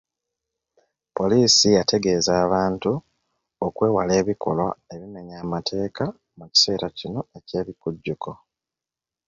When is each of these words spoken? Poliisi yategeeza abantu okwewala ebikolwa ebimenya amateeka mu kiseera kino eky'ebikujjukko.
Poliisi 1.17 1.67
yategeeza 1.77 2.31
abantu 2.45 2.91
okwewala 3.65 4.11
ebikolwa 4.21 4.67
ebimenya 4.93 5.35
amateeka 5.43 6.03
mu 6.37 6.45
kiseera 6.51 6.87
kino 6.97 7.19
eky'ebikujjukko. 7.37 8.31